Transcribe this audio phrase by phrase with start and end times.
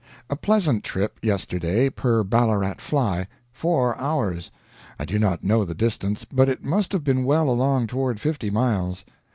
[0.31, 3.27] A pleasant trip, yesterday, per Ballarat Fly.
[3.53, 4.49] Four hours.
[4.97, 8.49] I do not know the distance, but it must have been well along toward fifty
[8.49, 9.05] miles.